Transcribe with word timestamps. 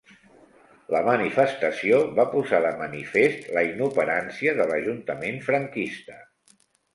La 0.93 1.01
manifestació 1.07 1.99
va 2.19 2.25
posar 2.31 2.61
de 2.63 2.71
manifest 2.79 3.45
la 3.59 3.63
inoperància 3.67 4.57
de 4.61 4.67
l'Ajuntament 4.73 5.39
franquista. 5.51 6.19